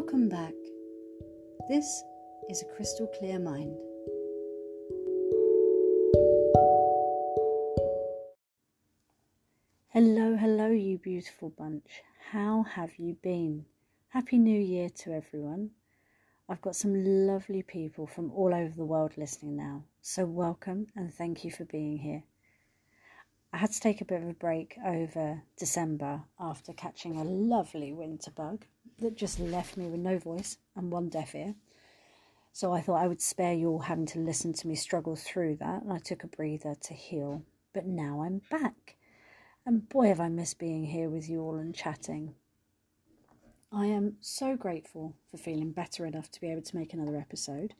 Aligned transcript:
Welcome 0.00 0.28
back. 0.28 0.54
This 1.68 2.04
is 2.48 2.62
a 2.62 2.76
crystal 2.76 3.08
clear 3.18 3.40
mind. 3.40 3.76
Hello, 9.88 10.36
hello, 10.36 10.70
you 10.70 10.98
beautiful 10.98 11.50
bunch. 11.50 12.04
How 12.30 12.62
have 12.62 12.92
you 12.96 13.16
been? 13.22 13.64
Happy 14.10 14.38
New 14.38 14.60
Year 14.60 14.88
to 15.00 15.12
everyone. 15.12 15.70
I've 16.48 16.62
got 16.62 16.76
some 16.76 17.26
lovely 17.26 17.62
people 17.62 18.06
from 18.06 18.30
all 18.30 18.54
over 18.54 18.72
the 18.76 18.84
world 18.84 19.14
listening 19.16 19.56
now, 19.56 19.82
so 20.00 20.24
welcome 20.24 20.86
and 20.94 21.12
thank 21.12 21.44
you 21.44 21.50
for 21.50 21.64
being 21.64 21.98
here. 21.98 22.22
I 23.52 23.56
had 23.56 23.72
to 23.72 23.80
take 23.80 24.00
a 24.00 24.04
bit 24.04 24.22
of 24.22 24.28
a 24.28 24.34
break 24.34 24.76
over 24.84 25.42
December 25.56 26.22
after 26.38 26.72
catching 26.72 27.16
a 27.16 27.24
lovely 27.24 27.92
winter 27.92 28.30
bug 28.30 28.66
that 29.00 29.16
just 29.16 29.40
left 29.40 29.76
me 29.76 29.86
with 29.86 30.00
no 30.00 30.18
voice 30.18 30.58
and 30.76 30.90
one 30.90 31.08
deaf 31.08 31.34
ear. 31.34 31.54
So 32.52 32.72
I 32.72 32.80
thought 32.80 33.02
I 33.02 33.08
would 33.08 33.22
spare 33.22 33.54
you 33.54 33.68
all 33.68 33.78
having 33.78 34.06
to 34.06 34.18
listen 34.18 34.52
to 34.52 34.68
me 34.68 34.74
struggle 34.74 35.16
through 35.16 35.56
that, 35.56 35.82
and 35.82 35.92
I 35.92 35.98
took 35.98 36.24
a 36.24 36.28
breather 36.28 36.74
to 36.74 36.94
heal. 36.94 37.42
But 37.72 37.86
now 37.86 38.22
I'm 38.22 38.42
back, 38.50 38.96
and 39.64 39.88
boy, 39.88 40.08
have 40.08 40.20
I 40.20 40.28
missed 40.28 40.58
being 40.58 40.84
here 40.84 41.08
with 41.08 41.28
you 41.28 41.40
all 41.40 41.56
and 41.56 41.74
chatting. 41.74 42.34
I 43.72 43.86
am 43.86 44.16
so 44.20 44.56
grateful 44.56 45.14
for 45.30 45.36
feeling 45.36 45.72
better 45.72 46.04
enough 46.04 46.30
to 46.32 46.40
be 46.40 46.50
able 46.50 46.62
to 46.62 46.76
make 46.76 46.92
another 46.92 47.16
episode 47.16 47.74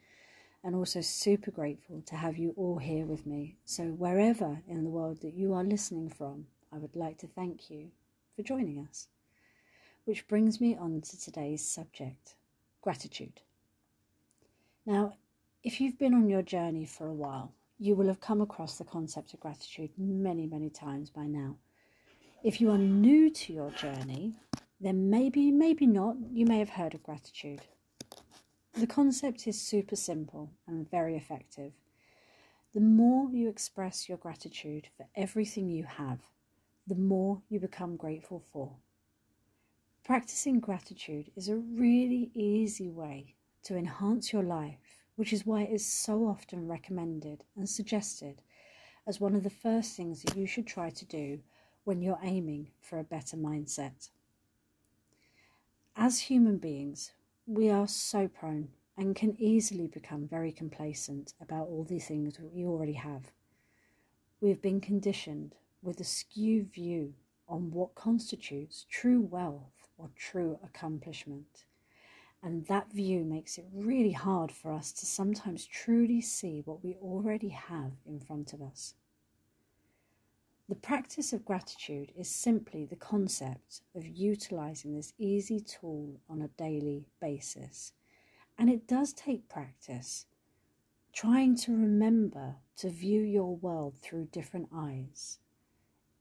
and 0.64 0.74
also 0.74 1.00
super 1.00 1.50
grateful 1.50 2.02
to 2.06 2.16
have 2.16 2.36
you 2.36 2.52
all 2.56 2.78
here 2.78 3.06
with 3.06 3.26
me. 3.26 3.56
So, 3.64 3.84
wherever 3.84 4.60
in 4.66 4.84
the 4.84 4.90
world 4.90 5.20
that 5.22 5.34
you 5.34 5.54
are 5.54 5.64
listening 5.64 6.10
from, 6.10 6.46
I 6.72 6.78
would 6.78 6.96
like 6.96 7.18
to 7.18 7.26
thank 7.26 7.70
you 7.70 7.90
for 8.36 8.42
joining 8.42 8.86
us. 8.88 9.08
Which 10.04 10.26
brings 10.28 10.60
me 10.60 10.76
on 10.76 11.00
to 11.02 11.20
today's 11.20 11.66
subject 11.66 12.34
gratitude. 12.82 13.40
Now, 14.86 15.14
if 15.62 15.80
you've 15.80 15.98
been 15.98 16.14
on 16.14 16.28
your 16.28 16.42
journey 16.42 16.86
for 16.86 17.06
a 17.06 17.14
while, 17.14 17.52
you 17.78 17.94
will 17.94 18.08
have 18.08 18.20
come 18.20 18.40
across 18.40 18.78
the 18.78 18.84
concept 18.84 19.34
of 19.34 19.40
gratitude 19.40 19.90
many, 19.98 20.46
many 20.46 20.70
times 20.70 21.10
by 21.10 21.26
now. 21.26 21.56
If 22.42 22.60
you 22.60 22.70
are 22.70 22.78
new 22.78 23.30
to 23.30 23.52
your 23.52 23.70
journey, 23.72 24.36
then 24.80 25.10
maybe, 25.10 25.50
maybe 25.50 25.86
not, 25.86 26.16
you 26.32 26.46
may 26.46 26.58
have 26.58 26.70
heard 26.70 26.94
of 26.94 27.02
gratitude. 27.02 27.60
The 28.74 28.86
concept 28.86 29.46
is 29.46 29.60
super 29.60 29.96
simple 29.96 30.50
and 30.66 30.88
very 30.90 31.16
effective. 31.16 31.72
The 32.74 32.80
more 32.80 33.30
you 33.30 33.48
express 33.48 34.08
your 34.08 34.18
gratitude 34.18 34.88
for 34.96 35.06
everything 35.16 35.68
you 35.68 35.84
have, 35.84 36.20
the 36.86 36.94
more 36.94 37.42
you 37.48 37.58
become 37.60 37.96
grateful 37.96 38.42
for. 38.52 38.76
Practicing 40.04 40.60
gratitude 40.60 41.30
is 41.36 41.48
a 41.48 41.56
really 41.56 42.30
easy 42.34 42.88
way 42.88 43.34
to 43.64 43.76
enhance 43.76 44.32
your 44.32 44.42
life, 44.42 45.02
which 45.16 45.32
is 45.32 45.44
why 45.44 45.62
it 45.62 45.70
is 45.72 45.84
so 45.84 46.26
often 46.26 46.68
recommended 46.68 47.44
and 47.56 47.68
suggested 47.68 48.42
as 49.06 49.20
one 49.20 49.34
of 49.34 49.42
the 49.42 49.50
first 49.50 49.96
things 49.96 50.22
that 50.22 50.36
you 50.36 50.46
should 50.46 50.66
try 50.66 50.90
to 50.90 51.04
do 51.04 51.40
when 51.84 52.00
you're 52.00 52.20
aiming 52.22 52.70
for 52.80 52.98
a 52.98 53.04
better 53.04 53.36
mindset. 53.36 54.10
As 55.96 56.20
human 56.20 56.58
beings, 56.58 57.12
we 57.50 57.70
are 57.70 57.88
so 57.88 58.28
prone 58.28 58.68
and 58.98 59.16
can 59.16 59.34
easily 59.38 59.86
become 59.86 60.28
very 60.28 60.52
complacent 60.52 61.32
about 61.40 61.66
all 61.66 61.82
the 61.82 61.98
things 61.98 62.36
that 62.36 62.52
we 62.52 62.66
already 62.66 62.92
have. 62.92 63.32
We 64.42 64.50
have 64.50 64.60
been 64.60 64.82
conditioned 64.82 65.54
with 65.80 65.98
a 65.98 66.04
skewed 66.04 66.70
view 66.70 67.14
on 67.48 67.70
what 67.70 67.94
constitutes 67.94 68.84
true 68.90 69.22
wealth 69.22 69.88
or 69.96 70.10
true 70.14 70.58
accomplishment. 70.62 71.64
And 72.42 72.66
that 72.66 72.92
view 72.92 73.24
makes 73.24 73.56
it 73.56 73.64
really 73.72 74.12
hard 74.12 74.52
for 74.52 74.70
us 74.70 74.92
to 74.92 75.06
sometimes 75.06 75.64
truly 75.64 76.20
see 76.20 76.60
what 76.66 76.84
we 76.84 76.96
already 76.96 77.48
have 77.48 77.92
in 78.04 78.20
front 78.20 78.52
of 78.52 78.60
us. 78.60 78.92
The 80.68 80.74
practice 80.74 81.32
of 81.32 81.46
gratitude 81.46 82.12
is 82.14 82.28
simply 82.28 82.84
the 82.84 82.94
concept 82.94 83.80
of 83.94 84.06
utilizing 84.06 84.94
this 84.94 85.14
easy 85.16 85.60
tool 85.60 86.20
on 86.28 86.42
a 86.42 86.48
daily 86.48 87.06
basis. 87.22 87.92
And 88.58 88.68
it 88.68 88.86
does 88.86 89.14
take 89.14 89.48
practice, 89.48 90.26
trying 91.14 91.56
to 91.56 91.72
remember 91.72 92.56
to 92.76 92.90
view 92.90 93.22
your 93.22 93.56
world 93.56 93.96
through 93.96 94.26
different 94.26 94.68
eyes. 94.74 95.38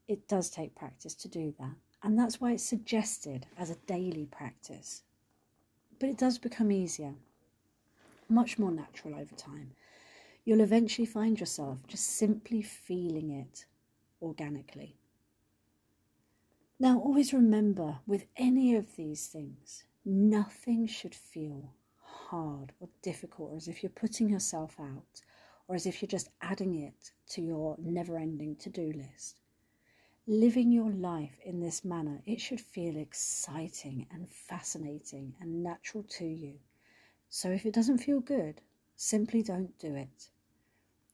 It 0.07 0.29
does 0.29 0.49
take 0.49 0.75
practice 0.75 1.13
to 1.15 1.27
do 1.27 1.53
that. 1.59 1.75
And 2.01 2.17
that's 2.17 2.39
why 2.39 2.53
it's 2.53 2.63
suggested 2.63 3.47
as 3.57 3.69
a 3.69 3.75
daily 3.85 4.27
practice. 4.27 5.03
But 5.99 6.07
it 6.07 6.17
does 6.17 6.37
become 6.37 6.71
easier, 6.71 7.15
much 8.29 8.57
more 8.57 8.71
natural 8.71 9.15
over 9.15 9.35
time. 9.35 9.71
You'll 10.45 10.61
eventually 10.61 11.05
find 11.05 11.37
yourself 11.37 11.79
just 11.85 12.05
simply 12.05 12.61
feeling 12.61 13.29
it 13.29 13.65
organically. 14.21 14.97
Now, 16.79 16.99
always 16.99 17.33
remember 17.33 17.99
with 18.05 18.25
any 18.35 18.75
of 18.75 18.95
these 18.95 19.27
things, 19.27 19.83
nothing 20.05 20.85
should 20.85 21.15
feel 21.15 21.73
hard 22.03 22.71
or 22.79 22.89
difficult, 23.01 23.51
or 23.51 23.57
as 23.57 23.67
if 23.67 23.81
you're 23.81 23.89
putting 23.89 24.29
yourself 24.29 24.75
out, 24.79 25.21
or 25.67 25.75
as 25.75 25.87
if 25.87 26.01
you're 26.01 26.07
just 26.07 26.29
adding 26.41 26.75
it 26.75 27.11
to 27.29 27.41
your 27.41 27.75
never 27.79 28.17
ending 28.17 28.55
to 28.57 28.69
do 28.69 28.93
list. 28.93 29.41
Living 30.27 30.71
your 30.71 30.91
life 30.91 31.39
in 31.43 31.61
this 31.61 31.83
manner, 31.83 32.21
it 32.25 32.39
should 32.39 32.61
feel 32.61 32.97
exciting 32.97 34.05
and 34.11 34.29
fascinating 34.29 35.33
and 35.39 35.63
natural 35.63 36.03
to 36.03 36.25
you. 36.25 36.59
So 37.29 37.49
if 37.49 37.65
it 37.65 37.73
doesn't 37.73 37.99
feel 37.99 38.19
good, 38.19 38.61
simply 38.95 39.41
don't 39.41 39.77
do 39.79 39.95
it. 39.95 40.29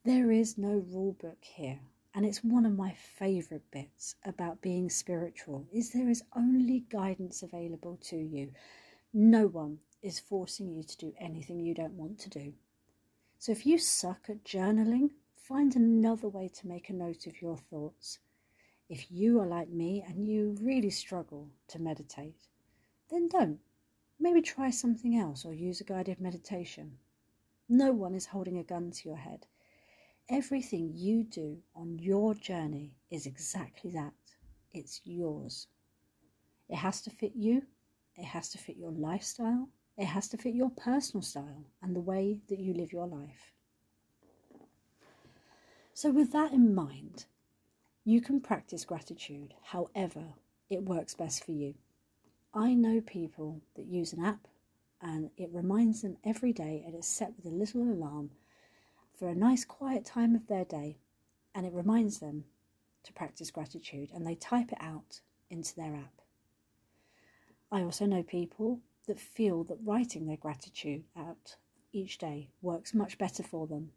There 0.04 0.30
is 0.30 0.58
no 0.58 0.84
rule 0.90 1.12
book 1.12 1.38
here 1.40 1.80
and 2.14 2.24
it's 2.24 2.44
one 2.44 2.64
of 2.64 2.76
my 2.76 2.92
favorite 2.92 3.68
bits 3.72 4.14
about 4.24 4.62
being 4.62 4.88
spiritual 4.88 5.66
is 5.72 5.90
there 5.90 6.08
is 6.08 6.22
only 6.36 6.84
guidance 6.88 7.42
available 7.42 7.98
to 8.02 8.16
you. 8.16 8.52
No 9.12 9.48
one 9.48 9.78
is 10.00 10.20
forcing 10.20 10.70
you 10.70 10.84
to 10.84 10.96
do 10.96 11.12
anything 11.18 11.58
you 11.58 11.74
don't 11.74 11.94
want 11.94 12.20
to 12.20 12.30
do. 12.30 12.54
So 13.38 13.50
if 13.50 13.66
you 13.66 13.78
suck 13.78 14.26
at 14.28 14.44
journaling 14.44 15.10
find 15.36 15.74
another 15.76 16.28
way 16.28 16.48
to 16.48 16.68
make 16.68 16.88
a 16.88 16.94
note 16.94 17.26
of 17.26 17.42
your 17.42 17.58
thoughts. 17.58 18.18
If 18.88 19.10
you 19.10 19.40
are 19.40 19.46
like 19.46 19.68
me 19.68 20.02
and 20.06 20.26
you 20.26 20.56
really 20.60 20.90
struggle 20.90 21.50
to 21.68 21.78
meditate 21.78 22.48
then 23.10 23.28
don't. 23.28 23.58
Maybe 24.18 24.40
try 24.40 24.70
something 24.70 25.16
else 25.16 25.44
or 25.44 25.52
use 25.52 25.80
a 25.80 25.84
guided 25.84 26.20
meditation. 26.20 26.98
No 27.68 27.92
one 27.92 28.14
is 28.14 28.26
holding 28.26 28.56
a 28.58 28.64
gun 28.64 28.90
to 28.92 29.08
your 29.08 29.18
head 29.18 29.46
Everything 30.30 30.90
you 30.94 31.22
do 31.24 31.58
on 31.76 31.98
your 31.98 32.34
journey 32.34 32.96
is 33.10 33.26
exactly 33.26 33.90
that. 33.90 34.14
It's 34.72 35.02
yours. 35.04 35.66
It 36.70 36.76
has 36.76 37.02
to 37.02 37.10
fit 37.10 37.32
you, 37.34 37.62
it 38.16 38.24
has 38.24 38.48
to 38.50 38.58
fit 38.58 38.78
your 38.78 38.90
lifestyle, 38.90 39.68
it 39.98 40.06
has 40.06 40.28
to 40.28 40.38
fit 40.38 40.54
your 40.54 40.70
personal 40.70 41.20
style 41.20 41.66
and 41.82 41.94
the 41.94 42.00
way 42.00 42.40
that 42.48 42.58
you 42.58 42.72
live 42.72 42.90
your 42.90 43.06
life. 43.06 43.52
So, 45.92 46.10
with 46.10 46.32
that 46.32 46.52
in 46.52 46.74
mind, 46.74 47.26
you 48.04 48.22
can 48.22 48.40
practice 48.40 48.86
gratitude 48.86 49.52
however 49.62 50.24
it 50.70 50.84
works 50.84 51.14
best 51.14 51.44
for 51.44 51.52
you. 51.52 51.74
I 52.54 52.72
know 52.72 53.02
people 53.02 53.60
that 53.76 53.86
use 53.86 54.14
an 54.14 54.24
app 54.24 54.48
and 55.02 55.30
it 55.36 55.50
reminds 55.52 56.00
them 56.00 56.16
every 56.24 56.54
day 56.54 56.82
and 56.86 56.94
it's 56.94 57.06
set 57.06 57.34
with 57.36 57.44
a 57.44 57.54
little 57.54 57.82
alarm 57.82 58.30
for 59.18 59.28
a 59.28 59.34
nice 59.34 59.64
quiet 59.64 60.04
time 60.04 60.34
of 60.34 60.46
their 60.46 60.64
day 60.64 60.98
and 61.54 61.64
it 61.64 61.72
reminds 61.72 62.18
them 62.18 62.44
to 63.04 63.12
practice 63.12 63.50
gratitude 63.50 64.10
and 64.12 64.26
they 64.26 64.34
type 64.34 64.72
it 64.72 64.78
out 64.80 65.20
into 65.50 65.74
their 65.74 65.94
app. 65.94 66.20
I 67.70 67.82
also 67.82 68.06
know 68.06 68.22
people 68.22 68.80
that 69.06 69.20
feel 69.20 69.64
that 69.64 69.78
writing 69.84 70.26
their 70.26 70.36
gratitude 70.36 71.04
out 71.16 71.56
each 71.92 72.18
day 72.18 72.48
works 72.62 72.94
much 72.94 73.18
better 73.18 73.42
for 73.42 73.66
them. 73.66 73.90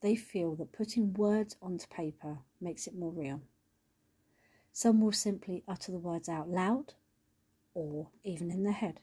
They 0.00 0.16
feel 0.16 0.54
that 0.56 0.72
putting 0.72 1.14
words 1.14 1.56
onto 1.62 1.86
paper 1.88 2.38
makes 2.60 2.86
it 2.86 2.96
more 2.96 3.10
real. 3.10 3.40
Some 4.72 5.00
will 5.00 5.12
simply 5.12 5.64
utter 5.66 5.90
the 5.90 5.98
words 5.98 6.28
out 6.28 6.48
loud 6.48 6.94
or 7.74 8.08
even 8.22 8.50
in 8.50 8.64
their 8.64 8.72
head. 8.72 9.00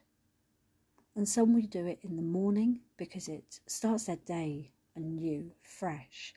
And 1.15 1.27
some 1.27 1.53
will 1.53 1.61
do 1.61 1.85
it 1.85 1.99
in 2.01 2.17
the 2.17 2.21
morning 2.21 2.81
because 2.97 3.27
it 3.27 3.59
starts 3.67 4.05
their 4.05 4.17
day 4.17 4.71
and 4.95 5.15
new, 5.15 5.51
fresh, 5.61 6.33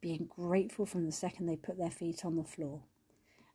being 0.00 0.28
grateful 0.28 0.86
from 0.86 1.06
the 1.06 1.12
second 1.12 1.46
they 1.46 1.56
put 1.56 1.78
their 1.78 1.90
feet 1.90 2.24
on 2.24 2.36
the 2.36 2.44
floor. 2.44 2.82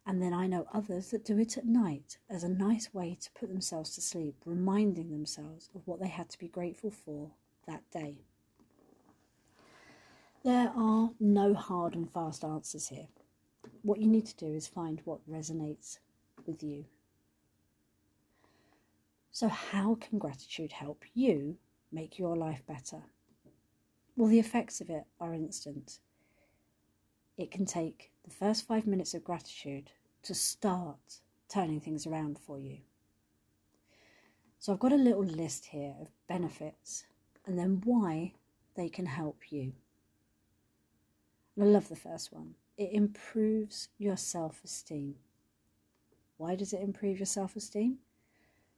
And 0.07 0.21
then 0.21 0.33
I 0.33 0.45
know 0.45 0.67
others 0.71 1.09
that 1.09 1.25
do 1.25 1.39
it 1.39 1.57
at 1.57 1.65
night 1.65 2.19
as 2.29 2.43
a 2.43 2.49
nice 2.49 2.93
way 2.93 3.17
to 3.19 3.31
put 3.31 3.49
themselves 3.49 3.95
to 3.95 4.01
sleep, 4.01 4.35
reminding 4.45 5.09
themselves 5.09 5.69
of 5.73 5.81
what 5.85 5.99
they 5.99 6.07
had 6.07 6.29
to 6.29 6.37
be 6.37 6.47
grateful 6.47 6.91
for 6.91 7.31
that 7.67 7.81
day. 7.91 8.17
There 10.43 10.71
are 10.75 11.09
no 11.19 11.55
hard 11.55 11.95
and 11.95 12.11
fast 12.11 12.43
answers 12.43 12.89
here. 12.89 13.07
What 13.81 13.99
you 13.99 14.07
need 14.07 14.27
to 14.27 14.35
do 14.35 14.53
is 14.53 14.67
find 14.67 15.01
what 15.03 15.27
resonates 15.27 15.97
with 16.45 16.61
you. 16.61 16.85
So, 19.31 19.47
how 19.47 19.95
can 19.95 20.19
gratitude 20.19 20.71
help 20.71 21.03
you 21.15 21.57
make 21.91 22.19
your 22.19 22.35
life 22.35 22.63
better? 22.67 23.01
Well, 24.15 24.29
the 24.29 24.39
effects 24.39 24.79
of 24.79 24.89
it 24.89 25.03
are 25.19 25.33
instant. 25.33 25.99
It 27.37 27.51
can 27.51 27.65
take 27.65 28.11
the 28.23 28.31
first 28.31 28.65
five 28.65 28.87
minutes 28.87 29.13
of 29.13 29.25
gratitude 29.25 29.91
to 30.23 30.33
start 30.33 31.19
turning 31.49 31.81
things 31.81 32.07
around 32.07 32.39
for 32.39 32.57
you. 32.57 32.77
So, 34.57 34.71
I've 34.71 34.79
got 34.79 34.93
a 34.93 34.95
little 34.95 35.25
list 35.25 35.65
here 35.65 35.95
of 35.99 36.07
benefits 36.27 37.05
and 37.45 37.59
then 37.59 37.81
why 37.83 38.33
they 38.75 38.87
can 38.87 39.05
help 39.05 39.51
you. 39.51 39.73
And 41.55 41.65
I 41.65 41.67
love 41.67 41.89
the 41.89 41.95
first 41.95 42.31
one. 42.31 42.55
It 42.77 42.91
improves 42.93 43.89
your 43.97 44.17
self 44.17 44.61
esteem. 44.63 45.15
Why 46.37 46.55
does 46.55 46.71
it 46.71 46.81
improve 46.81 47.19
your 47.19 47.25
self 47.25 47.55
esteem? 47.57 47.97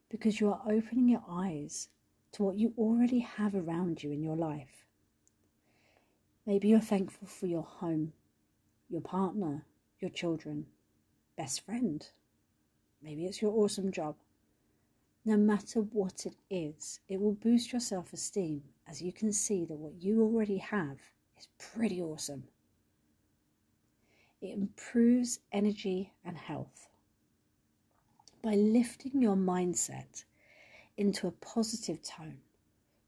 Because 0.09 0.39
you 0.39 0.49
are 0.49 0.61
opening 0.65 1.09
your 1.09 1.23
eyes 1.29 1.89
to 2.33 2.43
what 2.43 2.57
you 2.57 2.73
already 2.77 3.19
have 3.19 3.53
around 3.53 4.01
you 4.01 4.11
in 4.11 4.23
your 4.23 4.35
life. 4.35 4.86
Maybe 6.47 6.69
you're 6.69 6.79
thankful 6.79 7.27
for 7.27 7.45
your 7.45 7.63
home, 7.63 8.13
your 8.89 9.01
partner, 9.01 9.65
your 9.99 10.09
children, 10.09 10.65
best 11.37 11.65
friend. 11.65 12.07
Maybe 13.03 13.25
it's 13.25 13.41
your 13.41 13.51
awesome 13.51 13.91
job. 13.91 14.15
No 15.25 15.35
matter 15.35 15.81
what 15.81 16.25
it 16.25 16.37
is, 16.49 17.01
it 17.09 17.19
will 17.19 17.33
boost 17.33 17.73
your 17.73 17.81
self 17.81 18.13
esteem 18.13 18.63
as 18.87 19.01
you 19.01 19.11
can 19.11 19.33
see 19.33 19.65
that 19.65 19.75
what 19.75 20.01
you 20.01 20.21
already 20.21 20.59
have 20.59 20.99
is 21.37 21.49
pretty 21.59 22.01
awesome. 22.01 22.45
It 24.39 24.53
improves 24.53 25.41
energy 25.51 26.13
and 26.23 26.37
health. 26.37 26.87
By 28.41 28.53
lifting 28.53 29.21
your 29.21 29.35
mindset 29.35 30.23
into 30.95 31.27
a 31.27 31.31
positive 31.31 32.01
tone, 32.01 32.37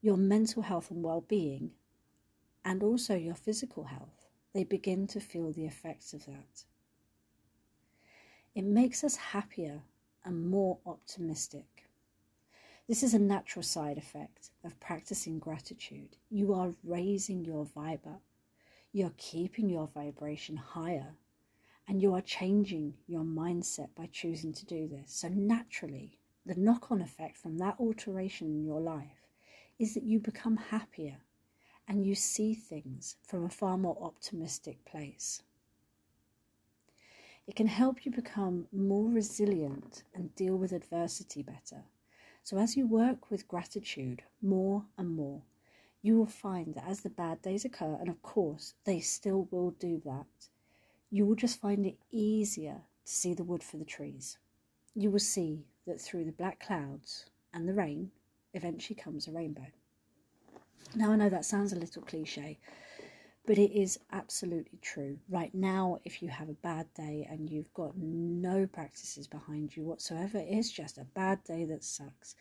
your 0.01 0.17
mental 0.17 0.63
health 0.63 0.91
and 0.91 1.01
well 1.01 1.21
being, 1.21 1.71
and 2.69 2.83
also 2.83 3.15
your 3.15 3.33
physical 3.33 3.85
health, 3.85 4.27
they 4.53 4.63
begin 4.63 5.07
to 5.07 5.19
feel 5.19 5.51
the 5.51 5.65
effects 5.65 6.13
of 6.13 6.23
that. 6.27 6.65
It 8.53 8.63
makes 8.63 9.03
us 9.03 9.15
happier 9.15 9.81
and 10.23 10.47
more 10.51 10.77
optimistic. 10.85 11.87
This 12.87 13.01
is 13.01 13.15
a 13.15 13.19
natural 13.19 13.63
side 13.63 13.97
effect 13.97 14.51
of 14.63 14.79
practicing 14.79 15.39
gratitude. 15.39 16.15
You 16.29 16.53
are 16.53 16.75
raising 16.83 17.43
your 17.43 17.65
vibe 17.65 18.05
up, 18.05 18.21
you're 18.91 19.13
keeping 19.17 19.67
your 19.67 19.87
vibration 19.87 20.55
higher, 20.55 21.15
and 21.87 21.99
you 21.99 22.13
are 22.13 22.21
changing 22.21 22.93
your 23.07 23.23
mindset 23.23 23.95
by 23.95 24.09
choosing 24.11 24.53
to 24.53 24.65
do 24.67 24.87
this. 24.87 25.11
So, 25.11 25.27
naturally, 25.27 26.19
the 26.45 26.53
knock 26.53 26.91
on 26.91 27.01
effect 27.01 27.35
from 27.35 27.57
that 27.57 27.77
alteration 27.79 28.45
in 28.45 28.63
your 28.63 28.79
life 28.79 29.25
is 29.79 29.95
that 29.95 30.03
you 30.03 30.19
become 30.19 30.57
happier 30.57 31.17
and 31.89 32.05
you 32.05 32.15
see 32.15 32.53
things 32.53 33.17
from 33.27 33.43
a 33.43 33.49
far 33.49 33.77
more 33.77 33.97
optimistic 34.01 34.85
place. 34.85 35.41
It 37.45 37.57
can 37.57 37.67
help 37.67 38.05
you 38.05 38.11
become 38.11 38.67
more 38.71 39.09
resilient 39.09 40.03
and 40.15 40.33
deal 40.35 40.55
with 40.55 40.71
adversity 40.71 41.43
better 41.43 41.83
so, 42.49 42.57
as 42.57 42.75
you 42.75 42.87
work 42.87 43.29
with 43.29 43.47
gratitude 43.47 44.23
more 44.41 44.85
and 44.97 45.09
more, 45.09 45.43
you 46.01 46.17
will 46.17 46.25
find 46.25 46.73
that 46.73 46.87
as 46.87 47.01
the 47.01 47.09
bad 47.09 47.41
days 47.43 47.63
occur, 47.63 47.97
and 47.99 48.09
of 48.09 48.23
course 48.23 48.73
they 48.85 49.01
still 49.01 49.47
will 49.51 49.71
do 49.71 50.01
that, 50.05 50.49
you 51.11 51.25
will 51.25 51.35
just 51.35 51.59
find 51.59 51.85
it 51.85 51.99
easier 52.11 52.81
to 53.05 53.11
see 53.11 53.33
the 53.33 53.43
wood 53.43 53.63
for 53.63 53.77
the 53.77 53.85
trees. 53.85 54.39
You 54.95 55.11
will 55.11 55.19
see 55.19 55.65
that 55.85 56.01
through 56.01 56.25
the 56.25 56.31
black 56.31 56.59
clouds 56.59 57.25
and 57.53 57.67
the 57.67 57.73
rain 57.73 58.11
eventually 58.53 58.95
comes 58.95 59.27
a 59.27 59.31
rainbow. 59.31 59.67
Now, 60.95 61.11
I 61.11 61.15
know 61.15 61.29
that 61.29 61.45
sounds 61.45 61.71
a 61.71 61.77
little 61.77 62.01
cliche, 62.01 62.59
but 63.45 63.57
it 63.57 63.71
is 63.71 63.99
absolutely 64.11 64.79
true. 64.81 65.19
Right 65.29 65.53
now, 65.53 65.99
if 66.03 66.21
you 66.21 66.29
have 66.29 66.49
a 66.49 66.53
bad 66.53 66.87
day 66.93 67.27
and 67.29 67.49
you've 67.49 67.73
got 67.73 67.97
no 67.97 68.67
practices 68.67 69.27
behind 69.27 69.75
you 69.75 69.83
whatsoever, 69.83 70.41
it's 70.43 70.71
just 70.71 70.97
a 70.97 71.03
bad 71.03 71.43
day 71.43 71.65
that 71.65 71.83
sucks. 71.83 72.35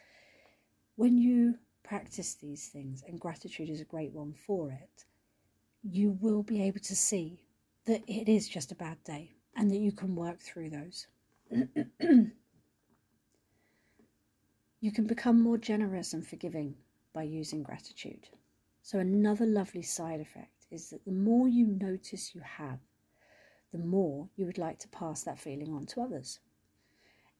When 0.97 1.19
you 1.19 1.59
practice 1.83 2.35
these 2.35 2.69
things, 2.69 3.03
and 3.07 3.21
gratitude 3.21 3.71
is 3.71 3.81
a 3.81 3.85
great 3.85 4.13
one 4.13 4.35
for 4.35 4.71
it, 4.71 5.05
you 5.83 6.19
will 6.21 6.43
be 6.43 6.63
able 6.63 6.81
to 6.81 6.97
see 6.97 7.45
that 7.87 8.03
it 8.07 8.29
is 8.29 8.49
just 8.49 8.73
a 8.73 8.77
bad 8.77 9.03
day 9.05 9.33
and 9.57 9.71
that 9.71 9.79
you 9.79 9.93
can 9.93 10.15
work 10.15 10.41
through 10.41 10.71
those. 10.71 11.07
you 14.81 14.93
can 14.93 15.07
become 15.07 15.41
more 15.41 15.57
generous 15.57 16.13
and 16.13 16.27
forgiving 16.27 16.75
by 17.19 17.25
using 17.25 17.65
gratitude. 17.65 18.29
So, 18.81 19.01
another 19.01 19.45
lovely 19.45 19.83
side 19.83 20.21
effect 20.21 20.67
is 20.71 20.91
that 20.91 21.05
the 21.05 21.11
more 21.11 21.49
you 21.49 21.67
notice 21.67 22.33
you 22.33 22.41
have, 22.43 22.79
the 23.73 23.79
more 23.79 24.29
you 24.37 24.47
would 24.47 24.57
like 24.57 24.79
to 24.79 24.89
pass 25.01 25.25
that 25.25 25.41
feeling 25.41 25.75
on 25.75 25.85
to 25.87 26.01
others. 26.01 26.39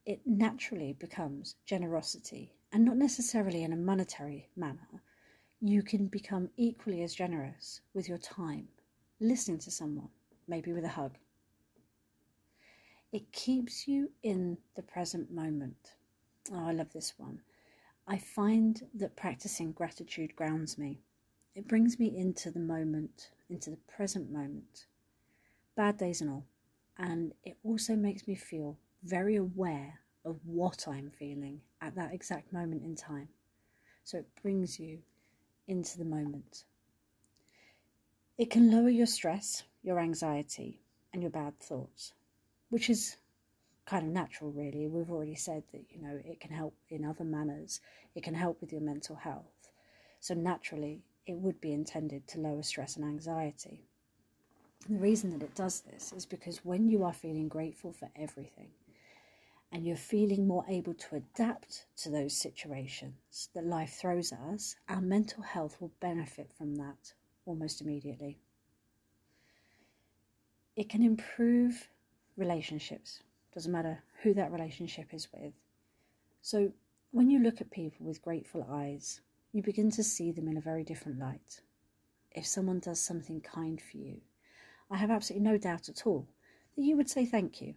It 0.05 0.19
naturally 0.25 0.91
becomes 0.91 1.55
generosity, 1.65 2.51
and 2.73 2.83
not 2.83 2.97
necessarily 2.97 3.63
in 3.63 3.71
a 3.71 3.77
monetary 3.77 4.49
manner. 4.57 5.01
You 5.61 5.81
can 5.81 6.07
become 6.07 6.49
equally 6.57 7.01
as 7.01 7.15
generous 7.15 7.79
with 7.93 8.09
your 8.09 8.17
time, 8.17 8.67
listening 9.21 9.59
to 9.59 9.71
someone, 9.71 10.09
maybe 10.45 10.73
with 10.73 10.83
a 10.83 10.89
hug. 10.89 11.17
It 13.13 13.31
keeps 13.31 13.87
you 13.87 14.11
in 14.23 14.57
the 14.75 14.83
present 14.83 15.31
moment. 15.31 15.93
Oh, 16.51 16.67
I 16.67 16.73
love 16.73 16.91
this 16.91 17.13
one. 17.17 17.39
I 18.09 18.17
find 18.17 18.81
that 18.95 19.15
practicing 19.15 19.71
gratitude 19.71 20.35
grounds 20.35 20.79
me. 20.79 20.99
It 21.53 21.67
brings 21.67 21.99
me 21.99 22.17
into 22.17 22.49
the 22.49 22.59
moment, 22.59 23.29
into 23.51 23.69
the 23.69 23.77
present 23.87 24.31
moment, 24.31 24.87
bad 25.75 25.97
days 25.97 26.19
and 26.19 26.31
all. 26.31 26.45
And 26.97 27.33
it 27.43 27.57
also 27.63 27.95
makes 27.95 28.27
me 28.27 28.33
feel 28.33 28.79
very 29.03 29.35
aware 29.35 29.99
of 30.25 30.39
what 30.43 30.87
I'm 30.87 31.11
feeling 31.11 31.61
at 31.81 31.93
that 31.95 32.11
exact 32.11 32.51
moment 32.51 32.83
in 32.83 32.95
time. 32.95 33.29
So 34.03 34.17
it 34.17 34.27
brings 34.41 34.79
you 34.79 34.97
into 35.67 35.99
the 35.99 36.03
moment. 36.03 36.63
It 38.39 38.49
can 38.49 38.71
lower 38.71 38.89
your 38.89 39.05
stress, 39.05 39.63
your 39.83 39.99
anxiety, 39.99 40.81
and 41.13 41.21
your 41.21 41.31
bad 41.31 41.59
thoughts, 41.59 42.13
which 42.69 42.89
is 42.89 43.17
kind 43.89 44.05
of 44.05 44.13
natural, 44.13 44.51
really. 44.51 44.87
We've 44.87 45.09
already 45.09 45.35
said 45.35 45.63
that, 45.71 45.81
you 45.89 45.99
know, 45.99 46.19
it 46.23 46.39
can 46.39 46.51
help 46.51 46.75
in 46.89 47.03
other 47.03 47.23
manners, 47.23 47.81
it 48.13 48.23
can 48.23 48.35
help 48.35 48.61
with 48.61 48.71
your 48.71 48.81
mental 48.81 49.15
health. 49.15 49.71
So 50.19 50.35
naturally, 50.35 51.01
it 51.25 51.35
would 51.37 51.59
be 51.59 51.73
intended 51.73 52.27
to 52.27 52.39
lower 52.39 52.61
stress 52.61 52.97
and 52.97 53.05
anxiety. 53.05 53.87
And 54.87 54.97
the 54.97 55.01
reason 55.01 55.31
that 55.31 55.43
it 55.43 55.55
does 55.55 55.81
this 55.81 56.13
is 56.13 56.25
because 56.25 56.63
when 56.63 56.87
you 56.87 57.03
are 57.03 57.13
feeling 57.13 57.47
grateful 57.47 57.91
for 57.91 58.09
everything 58.15 58.69
and 59.71 59.85
you're 59.85 59.95
feeling 59.95 60.47
more 60.47 60.65
able 60.69 60.93
to 60.93 61.15
adapt 61.15 61.85
to 61.97 62.09
those 62.09 62.37
situations 62.37 63.49
that 63.55 63.65
life 63.65 63.97
throws 63.99 64.31
at 64.31 64.39
us, 64.53 64.75
our 64.87 65.01
mental 65.01 65.41
health 65.41 65.77
will 65.79 65.91
benefit 65.99 66.51
from 66.55 66.75
that 66.75 67.13
almost 67.45 67.81
immediately. 67.81 68.37
It 70.75 70.89
can 70.89 71.01
improve 71.01 71.89
relationships, 72.37 73.21
doesn't 73.53 73.71
matter 73.71 74.03
who 74.21 74.33
that 74.33 74.51
relationship 74.51 75.13
is 75.13 75.27
with. 75.33 75.53
So, 76.41 76.71
when 77.11 77.29
you 77.29 77.39
look 77.39 77.59
at 77.59 77.71
people 77.71 78.05
with 78.05 78.21
grateful 78.21 78.67
eyes, 78.69 79.21
you 79.51 79.63
begin 79.63 79.89
to 79.91 80.03
see 80.03 80.31
them 80.31 80.47
in 80.47 80.57
a 80.57 80.61
very 80.61 80.83
different 80.83 81.19
light. 81.19 81.61
If 82.31 82.45
someone 82.45 82.79
does 82.79 82.99
something 82.99 83.41
kind 83.41 83.81
for 83.81 83.97
you, 83.97 84.21
I 84.91 84.97
have 84.97 85.09
absolutely 85.09 85.49
no 85.49 85.57
doubt 85.57 85.89
at 85.89 86.05
all 86.05 86.27
that 86.75 86.83
you 86.83 86.95
would 86.95 87.09
say 87.09 87.25
thank 87.25 87.61
you. 87.61 87.75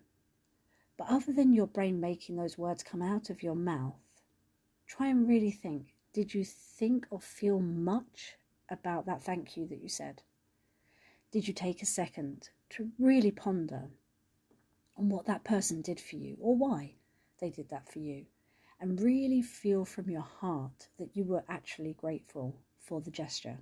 But 0.98 1.08
other 1.08 1.32
than 1.32 1.54
your 1.54 1.66
brain 1.66 2.00
making 2.00 2.36
those 2.36 2.58
words 2.58 2.82
come 2.82 3.02
out 3.02 3.30
of 3.30 3.42
your 3.42 3.56
mouth, 3.56 4.00
try 4.86 5.08
and 5.08 5.26
really 5.26 5.50
think 5.50 5.94
did 6.12 6.34
you 6.34 6.44
think 6.44 7.06
or 7.10 7.20
feel 7.20 7.58
much 7.58 8.36
about 8.70 9.06
that 9.06 9.22
thank 9.22 9.56
you 9.56 9.66
that 9.68 9.82
you 9.82 9.88
said? 9.88 10.22
Did 11.30 11.48
you 11.48 11.54
take 11.54 11.82
a 11.82 11.86
second 11.86 12.50
to 12.70 12.90
really 12.98 13.30
ponder 13.30 13.88
on 14.96 15.08
what 15.08 15.26
that 15.26 15.44
person 15.44 15.82
did 15.82 16.00
for 16.00 16.16
you 16.16 16.36
or 16.40 16.56
why 16.56 16.94
they 17.40 17.50
did 17.50 17.68
that 17.70 17.88
for 17.90 17.98
you? 17.98 18.26
and 18.82 19.00
really 19.00 19.40
feel 19.40 19.84
from 19.84 20.10
your 20.10 20.26
heart 20.40 20.88
that 20.98 21.16
you 21.16 21.22
were 21.22 21.44
actually 21.48 21.94
grateful 21.94 22.58
for 22.80 23.00
the 23.00 23.12
gesture. 23.12 23.58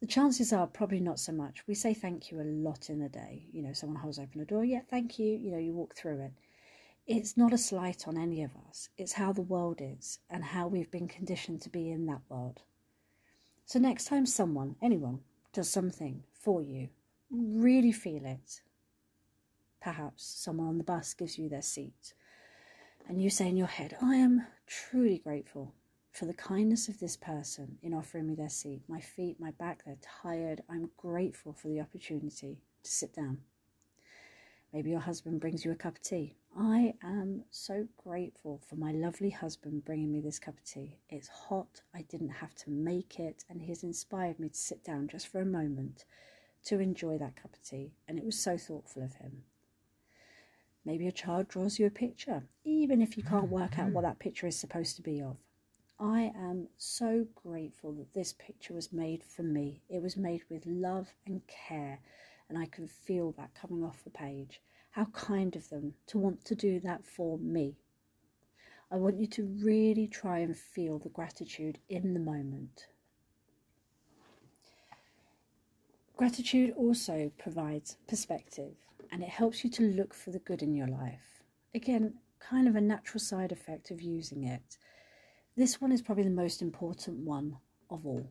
The 0.00 0.06
chances 0.06 0.52
are 0.52 0.66
probably 0.66 1.00
not 1.00 1.18
so 1.18 1.32
much. 1.32 1.66
We 1.66 1.74
say 1.74 1.94
thank 1.94 2.30
you 2.30 2.38
a 2.38 2.44
lot 2.44 2.90
in 2.90 3.00
a 3.00 3.08
day. 3.08 3.46
You 3.50 3.62
know, 3.62 3.72
someone 3.72 3.98
holds 3.98 4.18
open 4.18 4.42
a 4.42 4.44
door, 4.44 4.62
yeah, 4.62 4.82
thank 4.90 5.18
you. 5.18 5.38
You 5.38 5.50
know, 5.52 5.58
you 5.58 5.72
walk 5.72 5.96
through 5.96 6.20
it. 6.20 6.32
It's 7.06 7.38
not 7.38 7.54
a 7.54 7.58
slight 7.58 8.06
on 8.06 8.18
any 8.18 8.42
of 8.42 8.50
us. 8.68 8.90
It's 8.98 9.14
how 9.14 9.32
the 9.32 9.40
world 9.40 9.80
is 9.80 10.18
and 10.28 10.44
how 10.44 10.68
we've 10.68 10.90
been 10.90 11.08
conditioned 11.08 11.62
to 11.62 11.70
be 11.70 11.90
in 11.90 12.04
that 12.06 12.20
world. 12.28 12.60
So, 13.64 13.78
next 13.78 14.04
time 14.04 14.26
someone, 14.26 14.76
anyone, 14.82 15.20
does 15.54 15.70
something 15.70 16.24
for 16.34 16.60
you, 16.60 16.90
really 17.30 17.92
feel 17.92 18.26
it. 18.26 18.60
Perhaps 19.80 20.24
someone 20.24 20.68
on 20.68 20.78
the 20.78 20.84
bus 20.84 21.14
gives 21.14 21.38
you 21.38 21.48
their 21.48 21.62
seat 21.62 22.14
And 23.08 23.20
you 23.22 23.30
say 23.30 23.48
in 23.48 23.56
your 23.56 23.66
head, 23.66 23.96
I 24.02 24.16
am 24.16 24.46
truly 24.66 25.18
grateful 25.18 25.74
for 26.12 26.26
the 26.26 26.34
kindness 26.34 26.88
of 26.88 26.98
this 27.00 27.16
person 27.16 27.78
in 27.82 27.94
offering 27.94 28.26
me 28.26 28.34
their 28.34 28.48
seat. 28.48 28.82
My 28.88 29.00
feet, 29.00 29.40
my 29.40 29.52
back, 29.52 29.84
they're 29.84 29.96
tired. 30.22 30.62
I'm 30.68 30.90
grateful 30.96 31.52
for 31.52 31.68
the 31.68 31.80
opportunity 31.80 32.58
to 32.84 32.90
sit 32.90 33.14
down. 33.14 33.38
Maybe 34.72 34.90
your 34.90 35.00
husband 35.00 35.40
brings 35.40 35.64
you 35.64 35.72
a 35.72 35.76
cup 35.76 35.96
of 35.96 36.02
tea. 36.02 36.36
I 36.56 36.94
am 37.02 37.44
so 37.50 37.86
grateful 37.96 38.60
for 38.68 38.76
my 38.76 38.92
lovely 38.92 39.30
husband 39.30 39.84
bringing 39.84 40.12
me 40.12 40.20
this 40.20 40.38
cup 40.38 40.58
of 40.58 40.64
tea. 40.64 40.98
It's 41.08 41.28
hot, 41.28 41.82
I 41.94 42.02
didn't 42.02 42.28
have 42.30 42.54
to 42.56 42.70
make 42.70 43.18
it, 43.18 43.44
and 43.48 43.62
he's 43.62 43.82
inspired 43.82 44.38
me 44.38 44.48
to 44.48 44.56
sit 44.56 44.84
down 44.84 45.08
just 45.08 45.28
for 45.28 45.40
a 45.40 45.46
moment 45.46 46.04
to 46.64 46.78
enjoy 46.78 47.18
that 47.18 47.36
cup 47.36 47.54
of 47.54 47.62
tea, 47.62 47.94
and 48.06 48.18
it 48.18 48.24
was 48.24 48.38
so 48.38 48.56
thoughtful 48.58 49.02
of 49.02 49.14
him. 49.14 49.42
Maybe 50.84 51.06
a 51.06 51.12
child 51.12 51.48
draws 51.48 51.78
you 51.78 51.86
a 51.86 51.90
picture, 51.90 52.42
even 52.64 53.02
if 53.02 53.16
you 53.16 53.22
can't 53.22 53.50
work 53.50 53.78
out 53.78 53.90
what 53.90 54.04
mm. 54.04 54.08
that 54.08 54.18
picture 54.18 54.46
is 54.46 54.58
supposed 54.58 54.96
to 54.96 55.02
be 55.02 55.20
of. 55.20 55.36
I 55.98 56.32
am 56.34 56.68
so 56.78 57.26
grateful 57.34 57.92
that 57.92 58.14
this 58.14 58.32
picture 58.32 58.72
was 58.72 58.90
made 58.90 59.22
for 59.22 59.42
me. 59.42 59.82
It 59.90 60.00
was 60.00 60.16
made 60.16 60.42
with 60.48 60.64
love 60.64 61.12
and 61.26 61.42
care, 61.46 62.00
and 62.48 62.56
I 62.56 62.64
can 62.64 62.88
feel 62.88 63.32
that 63.32 63.54
coming 63.54 63.84
off 63.84 64.02
the 64.02 64.10
page. 64.10 64.62
How 64.92 65.04
kind 65.06 65.54
of 65.54 65.68
them 65.68 65.94
to 66.06 66.18
want 66.18 66.44
to 66.46 66.54
do 66.54 66.80
that 66.80 67.04
for 67.04 67.36
me. 67.38 67.76
I 68.90 68.96
want 68.96 69.20
you 69.20 69.26
to 69.26 69.44
really 69.62 70.08
try 70.08 70.38
and 70.38 70.56
feel 70.56 70.98
the 70.98 71.10
gratitude 71.10 71.78
in 71.90 72.14
the 72.14 72.20
moment. 72.20 72.86
Gratitude 76.16 76.74
also 76.76 77.30
provides 77.38 77.96
perspective 78.08 78.74
and 79.10 79.22
it 79.22 79.28
helps 79.28 79.64
you 79.64 79.70
to 79.70 79.82
look 79.82 80.14
for 80.14 80.30
the 80.30 80.38
good 80.38 80.62
in 80.62 80.74
your 80.74 80.88
life. 80.88 81.42
Again, 81.74 82.14
kind 82.38 82.68
of 82.68 82.76
a 82.76 82.80
natural 82.80 83.20
side 83.20 83.52
effect 83.52 83.90
of 83.90 84.00
using 84.00 84.44
it. 84.44 84.78
This 85.56 85.80
one 85.80 85.92
is 85.92 86.02
probably 86.02 86.24
the 86.24 86.30
most 86.30 86.62
important 86.62 87.18
one 87.18 87.58
of 87.90 88.06
all. 88.06 88.30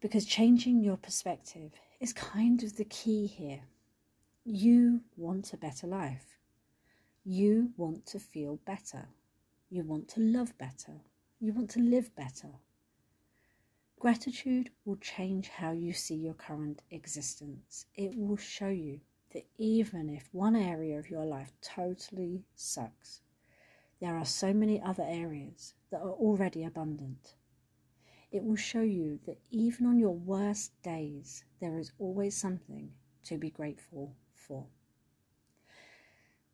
Because 0.00 0.24
changing 0.24 0.82
your 0.82 0.96
perspective 0.96 1.72
is 2.00 2.12
kind 2.12 2.62
of 2.62 2.76
the 2.76 2.84
key 2.84 3.26
here. 3.26 3.60
You 4.44 5.00
want 5.16 5.52
a 5.52 5.56
better 5.56 5.86
life. 5.86 6.38
You 7.24 7.72
want 7.76 8.06
to 8.06 8.18
feel 8.18 8.58
better. 8.64 9.08
You 9.68 9.84
want 9.84 10.08
to 10.08 10.20
love 10.20 10.56
better. 10.58 11.02
You 11.38 11.52
want 11.52 11.70
to 11.70 11.80
live 11.80 12.14
better. 12.16 12.48
Gratitude 14.00 14.70
will 14.86 14.96
change 14.96 15.50
how 15.50 15.72
you 15.72 15.92
see 15.92 16.14
your 16.14 16.32
current 16.32 16.80
existence. 16.90 17.84
It 17.94 18.16
will 18.16 18.38
show 18.38 18.70
you 18.70 19.00
that 19.34 19.44
even 19.58 20.08
if 20.08 20.32
one 20.32 20.56
area 20.56 20.98
of 20.98 21.10
your 21.10 21.26
life 21.26 21.52
totally 21.60 22.46
sucks, 22.54 23.20
there 24.00 24.16
are 24.16 24.24
so 24.24 24.54
many 24.54 24.80
other 24.80 25.02
areas 25.06 25.74
that 25.90 26.00
are 26.00 26.12
already 26.12 26.64
abundant. 26.64 27.34
It 28.32 28.42
will 28.42 28.56
show 28.56 28.80
you 28.80 29.20
that 29.26 29.38
even 29.50 29.84
on 29.84 29.98
your 29.98 30.16
worst 30.16 30.72
days, 30.82 31.44
there 31.60 31.78
is 31.78 31.92
always 31.98 32.34
something 32.34 32.92
to 33.24 33.36
be 33.36 33.50
grateful 33.50 34.16
for. 34.32 34.64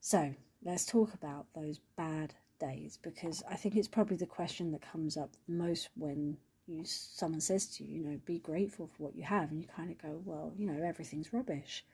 So, 0.01 0.35
let's 0.65 0.85
talk 0.85 1.15
about 1.15 1.47
those 1.55 1.79
bad 1.97 2.35
days 2.59 2.99
because 3.01 3.45
I 3.49 3.55
think 3.55 3.77
it's 3.77 3.87
probably 3.87 4.17
the 4.17 4.27
question 4.27 4.73
that 4.73 4.83
comes 4.83 5.17
up 5.17 5.37
most 5.47 5.91
when 5.95 6.39
you 6.67 6.85
someone 6.85 7.41
says 7.41 7.67
to 7.67 7.85
you, 7.85 7.99
you 7.99 8.05
know, 8.05 8.21
be 8.25 8.39
grateful 8.39 8.89
for 8.89 9.05
what 9.05 9.17
you 9.17 9.23
have, 9.23 9.51
and 9.51 9.61
you 9.61 9.69
kind 9.75 9.91
of 9.91 9.99
go, 10.03 10.21
well, 10.25 10.53
you 10.59 10.67
know, 10.67 10.83
everything's 10.83 11.33
rubbish. 11.33 11.85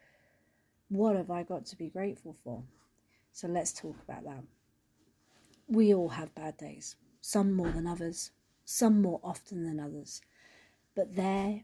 What 0.88 1.16
have 1.16 1.30
I 1.30 1.42
got 1.42 1.66
to 1.66 1.76
be 1.76 1.88
grateful 1.88 2.36
for? 2.44 2.62
So 3.32 3.48
let's 3.48 3.72
talk 3.72 3.96
about 4.06 4.24
that. 4.24 4.44
We 5.68 5.94
all 5.94 6.10
have 6.10 6.34
bad 6.34 6.56
days, 6.56 6.96
some 7.20 7.52
more 7.52 7.70
than 7.70 7.86
others, 7.86 8.30
some 8.64 9.00
more 9.00 9.20
often 9.22 9.64
than 9.64 9.80
others, 9.80 10.20
but 10.94 11.16
there 11.16 11.62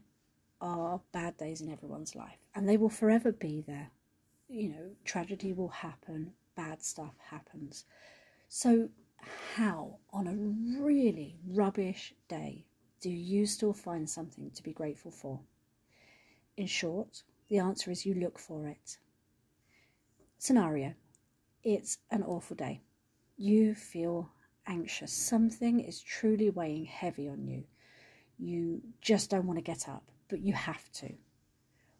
are 0.61 1.01
bad 1.11 1.37
days 1.37 1.61
in 1.61 1.71
everyone's 1.71 2.15
life, 2.15 2.39
and 2.55 2.67
they 2.67 2.77
will 2.77 2.89
forever 2.89 3.31
be 3.31 3.63
there. 3.65 3.91
You 4.47 4.69
know, 4.69 4.89
tragedy 5.05 5.53
will 5.53 5.69
happen, 5.69 6.33
bad 6.55 6.83
stuff 6.83 7.13
happens. 7.29 7.85
So, 8.47 8.89
how 9.55 9.97
on 10.11 10.27
a 10.27 10.81
really 10.81 11.37
rubbish 11.45 12.13
day 12.27 12.65
do 13.01 13.09
you 13.09 13.45
still 13.45 13.73
find 13.73 14.09
something 14.09 14.51
to 14.51 14.63
be 14.63 14.73
grateful 14.73 15.11
for? 15.11 15.39
In 16.57 16.67
short, 16.67 17.23
the 17.47 17.57
answer 17.59 17.91
is 17.91 18.05
you 18.05 18.13
look 18.13 18.37
for 18.37 18.67
it. 18.67 18.97
Scenario 20.37 20.93
It's 21.63 21.97
an 22.11 22.23
awful 22.23 22.55
day. 22.55 22.81
You 23.37 23.75
feel 23.75 24.29
anxious. 24.67 25.13
Something 25.13 25.79
is 25.79 26.01
truly 26.01 26.49
weighing 26.49 26.85
heavy 26.85 27.27
on 27.27 27.45
you. 27.47 27.63
You 28.37 28.81
just 29.01 29.29
don't 29.29 29.47
want 29.47 29.57
to 29.59 29.63
get 29.63 29.89
up, 29.89 30.03
but 30.29 30.39
you 30.39 30.53
have 30.53 30.91
to. 30.93 31.13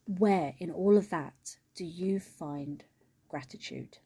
Where 0.06 0.56
in 0.60 0.72
all 0.72 0.98
of 0.98 1.10
that 1.10 1.58
do 1.76 1.86
you 1.86 2.20
find 2.20 2.84
gratitude? 3.28 3.98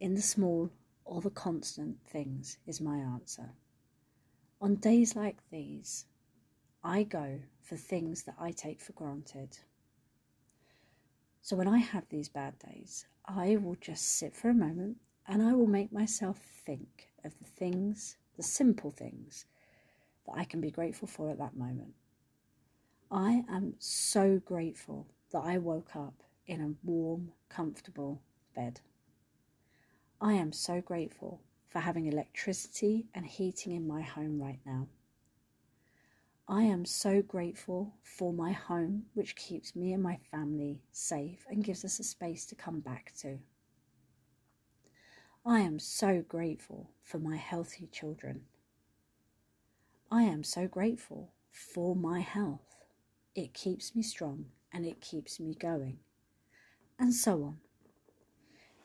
In 0.00 0.14
the 0.14 0.22
small 0.22 0.70
or 1.04 1.20
the 1.20 1.30
constant 1.30 1.98
things 2.06 2.58
is 2.66 2.80
my 2.80 2.96
answer. 2.98 3.50
On 4.64 4.76
days 4.76 5.14
like 5.14 5.36
these, 5.50 6.06
I 6.82 7.02
go 7.02 7.40
for 7.60 7.76
things 7.76 8.22
that 8.22 8.36
I 8.40 8.50
take 8.50 8.80
for 8.80 8.94
granted. 8.94 9.58
So 11.42 11.54
when 11.54 11.68
I 11.68 11.76
have 11.76 12.08
these 12.08 12.30
bad 12.30 12.54
days, 12.60 13.04
I 13.26 13.56
will 13.56 13.74
just 13.78 14.16
sit 14.16 14.34
for 14.34 14.48
a 14.48 14.54
moment 14.54 14.96
and 15.28 15.42
I 15.42 15.52
will 15.52 15.66
make 15.66 15.92
myself 15.92 16.38
think 16.64 17.10
of 17.26 17.38
the 17.38 17.44
things, 17.44 18.16
the 18.38 18.42
simple 18.42 18.90
things 18.90 19.44
that 20.24 20.32
I 20.34 20.44
can 20.44 20.62
be 20.62 20.70
grateful 20.70 21.08
for 21.08 21.28
at 21.28 21.36
that 21.36 21.58
moment. 21.58 21.92
I 23.10 23.44
am 23.50 23.74
so 23.78 24.40
grateful 24.46 25.06
that 25.32 25.42
I 25.44 25.58
woke 25.58 25.94
up 25.94 26.22
in 26.46 26.62
a 26.62 26.72
warm, 26.82 27.32
comfortable 27.50 28.22
bed. 28.56 28.80
I 30.22 30.32
am 30.32 30.52
so 30.52 30.80
grateful 30.80 31.42
for 31.74 31.80
having 31.80 32.06
electricity 32.06 33.08
and 33.16 33.26
heating 33.26 33.74
in 33.74 33.84
my 33.84 34.00
home 34.00 34.40
right 34.40 34.60
now. 34.64 34.86
I 36.46 36.62
am 36.62 36.84
so 36.84 37.20
grateful 37.20 37.96
for 38.00 38.32
my 38.32 38.52
home, 38.52 39.06
which 39.14 39.34
keeps 39.34 39.74
me 39.74 39.92
and 39.92 40.00
my 40.00 40.20
family 40.30 40.82
safe 40.92 41.44
and 41.50 41.64
gives 41.64 41.84
us 41.84 41.98
a 41.98 42.04
space 42.04 42.46
to 42.46 42.54
come 42.54 42.78
back 42.78 43.12
to. 43.22 43.40
I 45.44 45.62
am 45.62 45.80
so 45.80 46.22
grateful 46.28 46.90
for 47.02 47.18
my 47.18 47.36
healthy 47.36 47.88
children. 47.90 48.42
I 50.12 50.22
am 50.22 50.44
so 50.44 50.68
grateful 50.68 51.32
for 51.50 51.96
my 51.96 52.20
health. 52.20 52.84
It 53.34 53.52
keeps 53.52 53.96
me 53.96 54.04
strong 54.04 54.44
and 54.72 54.86
it 54.86 55.00
keeps 55.00 55.40
me 55.40 55.56
going. 55.56 55.98
And 57.00 57.12
so 57.12 57.42
on. 57.42 57.63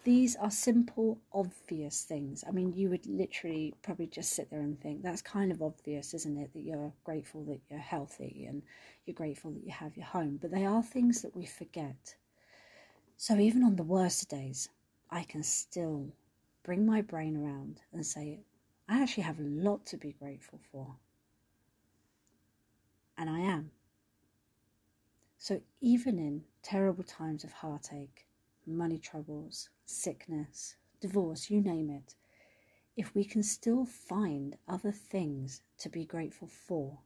These 0.10 0.36
are 0.38 0.50
simple, 0.50 1.22
obvious 1.32 2.02
things. 2.02 2.44
I 2.48 2.50
mean, 2.50 2.74
you 2.74 2.90
would 2.90 3.06
literally 3.06 3.76
probably 3.84 4.08
just 4.08 4.34
sit 4.34 4.50
there 4.50 4.62
and 4.62 4.82
think, 4.82 5.04
that's 5.04 5.22
kind 5.22 5.52
of 5.52 5.62
obvious, 5.62 6.16
isn't 6.16 6.36
it? 6.36 6.52
That 6.52 6.64
you're 6.64 6.92
grateful 7.04 7.44
that 7.44 7.62
you're 7.70 7.78
healthy 7.78 8.48
and 8.50 8.64
you're 9.06 9.14
grateful 9.14 9.52
that 9.52 9.64
you 9.64 9.72
have 9.72 9.96
your 9.96 10.08
home. 10.08 10.40
But 10.42 10.50
they 10.50 10.66
are 10.66 10.82
things 10.82 11.22
that 11.22 11.36
we 11.36 11.46
forget. 11.46 12.16
So 13.18 13.38
even 13.38 13.62
on 13.64 13.76
the 13.76 13.84
worst 13.84 14.28
days, 14.30 14.70
I 15.12 15.22
can 15.26 15.44
still 15.44 16.12
bring 16.64 16.88
my 16.88 17.02
brain 17.02 17.38
around 17.38 17.80
and 17.94 18.04
say, 18.04 18.40
I 18.88 19.04
actually 19.04 19.26
have 19.26 19.38
a 19.38 19.44
lot 19.44 19.86
to 19.86 19.98
be 19.98 20.14
grateful 20.14 20.60
for. 20.72 20.96
And 23.16 23.30
I 23.30 23.42
am. 23.42 23.70
So 25.38 25.62
even 25.82 26.18
in 26.18 26.46
terrible 26.64 27.04
times 27.04 27.44
of 27.44 27.52
heartache, 27.52 28.26
money 28.66 28.98
troubles, 28.98 29.70
sickness, 29.90 30.76
divorce, 31.02 31.50
you 31.50 31.62
name 31.62 31.90
it, 31.90 32.16
if 32.96 33.16
we 33.16 33.24
can 33.24 33.44
still 33.44 33.86
find 33.86 34.58
other 34.68 34.92
things 34.92 35.62
to 35.80 35.90
be 35.90 36.06
grateful 36.06 36.48
for, 36.48 37.00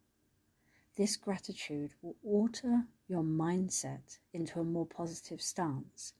this 0.95 1.15
gratitude 1.15 1.91
will 2.01 2.15
alter 2.23 2.83
your 3.07 3.23
mindset 3.23 4.19
into 4.33 4.59
a 4.59 4.63
more 4.63 4.85
positive 4.85 5.41
stance, 5.41 6.13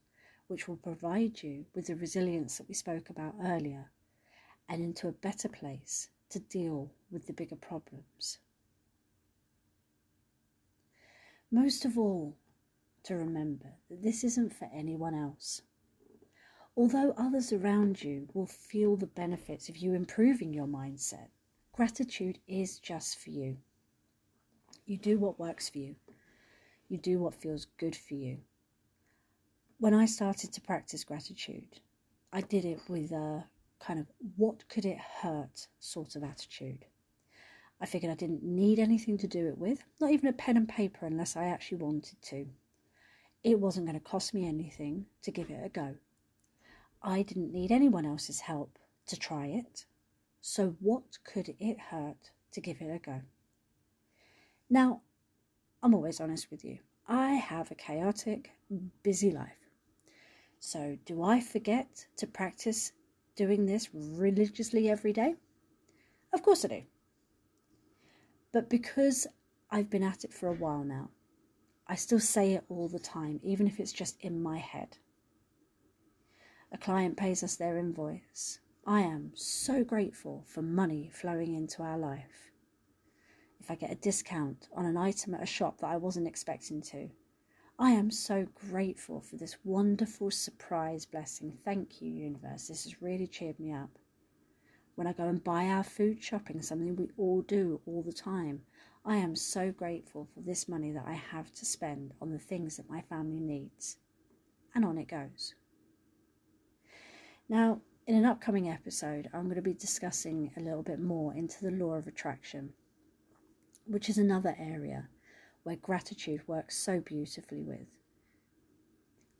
which 0.48 0.66
will 0.66 0.76
provide 0.76 1.42
you 1.42 1.66
with 1.74 1.86
the 1.86 1.96
resilience 1.96 2.58
that 2.58 2.68
we 2.68 2.74
spoke 2.74 3.10
about 3.10 3.34
earlier 3.42 3.90
and 4.68 4.82
into 4.82 5.08
a 5.08 5.12
better 5.12 5.48
place 5.48 6.08
to 6.30 6.38
deal 6.38 6.90
with 7.10 7.26
the 7.26 7.32
bigger 7.32 7.56
problems. 7.56 8.38
Most 11.50 11.84
of 11.84 11.98
all, 11.98 12.36
to 13.04 13.14
remember 13.14 13.74
that 13.90 14.02
this 14.02 14.24
isn't 14.24 14.54
for 14.54 14.68
anyone 14.74 15.14
else. 15.14 15.62
Although 16.76 17.14
others 17.16 17.52
around 17.52 18.02
you 18.02 18.28
will 18.34 18.46
feel 18.46 18.96
the 18.96 19.06
benefits 19.06 19.68
of 19.68 19.76
you 19.76 19.94
improving 19.94 20.52
your 20.52 20.66
mindset, 20.66 21.28
gratitude 21.72 22.40
is 22.48 22.80
just 22.80 23.16
for 23.18 23.30
you. 23.30 23.58
You 24.84 24.96
do 24.96 25.18
what 25.18 25.38
works 25.38 25.68
for 25.68 25.78
you, 25.78 25.94
you 26.88 26.98
do 26.98 27.20
what 27.20 27.34
feels 27.34 27.66
good 27.78 27.94
for 27.94 28.14
you. 28.14 28.38
When 29.78 29.94
I 29.94 30.06
started 30.06 30.52
to 30.52 30.60
practice 30.60 31.04
gratitude, 31.04 31.80
I 32.32 32.40
did 32.40 32.64
it 32.64 32.80
with 32.88 33.12
a 33.12 33.44
kind 33.78 34.00
of 34.00 34.06
what 34.36 34.68
could 34.68 34.84
it 34.84 34.98
hurt 34.98 35.68
sort 35.78 36.16
of 36.16 36.24
attitude. 36.24 36.86
I 37.80 37.86
figured 37.86 38.10
I 38.10 38.16
didn't 38.16 38.42
need 38.42 38.80
anything 38.80 39.16
to 39.18 39.28
do 39.28 39.46
it 39.46 39.58
with, 39.58 39.84
not 40.00 40.10
even 40.10 40.28
a 40.28 40.32
pen 40.32 40.56
and 40.56 40.68
paper 40.68 41.06
unless 41.06 41.36
I 41.36 41.44
actually 41.44 41.78
wanted 41.78 42.20
to. 42.22 42.46
It 43.44 43.60
wasn't 43.60 43.86
going 43.86 43.98
to 43.98 44.04
cost 44.04 44.34
me 44.34 44.48
anything 44.48 45.06
to 45.22 45.30
give 45.30 45.50
it 45.50 45.64
a 45.64 45.68
go. 45.68 45.94
I 47.06 47.20
didn't 47.20 47.52
need 47.52 47.70
anyone 47.70 48.06
else's 48.06 48.40
help 48.40 48.78
to 49.08 49.16
try 49.18 49.46
it, 49.46 49.84
so 50.40 50.74
what 50.80 51.18
could 51.22 51.54
it 51.58 51.78
hurt 51.78 52.30
to 52.52 52.62
give 52.62 52.80
it 52.80 52.90
a 52.90 52.98
go? 52.98 53.20
Now, 54.70 55.02
I'm 55.82 55.94
always 55.94 56.18
honest 56.18 56.50
with 56.50 56.64
you. 56.64 56.78
I 57.06 57.34
have 57.34 57.70
a 57.70 57.74
chaotic, 57.74 58.52
busy 59.02 59.30
life. 59.30 59.68
So, 60.58 60.96
do 61.04 61.22
I 61.22 61.40
forget 61.40 62.06
to 62.16 62.26
practice 62.26 62.92
doing 63.36 63.66
this 63.66 63.90
religiously 63.92 64.88
every 64.88 65.12
day? 65.12 65.34
Of 66.32 66.42
course 66.42 66.64
I 66.64 66.68
do. 66.68 66.82
But 68.50 68.70
because 68.70 69.26
I've 69.70 69.90
been 69.90 70.02
at 70.02 70.24
it 70.24 70.32
for 70.32 70.48
a 70.48 70.54
while 70.54 70.84
now, 70.84 71.10
I 71.86 71.96
still 71.96 72.20
say 72.20 72.54
it 72.54 72.64
all 72.70 72.88
the 72.88 72.98
time, 72.98 73.40
even 73.42 73.66
if 73.66 73.78
it's 73.78 73.92
just 73.92 74.16
in 74.22 74.42
my 74.42 74.56
head. 74.56 74.96
A 76.74 76.76
client 76.76 77.16
pays 77.16 77.44
us 77.44 77.54
their 77.54 77.78
invoice. 77.78 78.58
I 78.84 79.02
am 79.02 79.30
so 79.36 79.84
grateful 79.84 80.42
for 80.44 80.60
money 80.60 81.08
flowing 81.08 81.54
into 81.54 81.84
our 81.84 81.96
life. 81.96 82.50
If 83.60 83.70
I 83.70 83.76
get 83.76 83.92
a 83.92 83.94
discount 83.94 84.66
on 84.74 84.84
an 84.84 84.96
item 84.96 85.34
at 85.34 85.42
a 85.44 85.46
shop 85.46 85.78
that 85.78 85.86
I 85.86 85.96
wasn't 85.96 86.26
expecting 86.26 86.82
to, 86.82 87.10
I 87.78 87.92
am 87.92 88.10
so 88.10 88.48
grateful 88.72 89.20
for 89.20 89.36
this 89.36 89.56
wonderful 89.62 90.32
surprise 90.32 91.06
blessing. 91.06 91.56
Thank 91.64 92.02
you, 92.02 92.10
universe. 92.10 92.66
This 92.66 92.82
has 92.82 93.00
really 93.00 93.28
cheered 93.28 93.60
me 93.60 93.72
up 93.72 93.96
when 94.96 95.06
I 95.06 95.12
go 95.12 95.28
and 95.28 95.44
buy 95.44 95.66
our 95.66 95.84
food 95.84 96.20
shopping, 96.20 96.60
something 96.60 96.96
we 96.96 97.08
all 97.16 97.42
do 97.42 97.80
all 97.86 98.02
the 98.02 98.12
time. 98.12 98.62
I 99.04 99.18
am 99.18 99.36
so 99.36 99.70
grateful 99.70 100.26
for 100.34 100.40
this 100.40 100.68
money 100.68 100.90
that 100.90 101.06
I 101.06 101.12
have 101.12 101.52
to 101.54 101.64
spend 101.64 102.14
on 102.20 102.32
the 102.32 102.38
things 102.40 102.78
that 102.78 102.90
my 102.90 103.00
family 103.02 103.38
needs. 103.38 103.98
And 104.74 104.84
on 104.84 104.98
it 104.98 105.06
goes. 105.06 105.54
Now, 107.48 107.80
in 108.06 108.16
an 108.16 108.24
upcoming 108.24 108.70
episode, 108.70 109.28
I'm 109.32 109.44
going 109.44 109.56
to 109.56 109.62
be 109.62 109.74
discussing 109.74 110.50
a 110.56 110.60
little 110.60 110.82
bit 110.82 111.00
more 111.00 111.34
into 111.34 111.62
the 111.62 111.70
law 111.70 111.94
of 111.94 112.06
attraction, 112.06 112.72
which 113.86 114.08
is 114.08 114.18
another 114.18 114.56
area 114.58 115.08
where 115.62 115.76
gratitude 115.76 116.42
works 116.46 116.76
so 116.76 117.00
beautifully 117.00 117.62
with. 117.62 117.88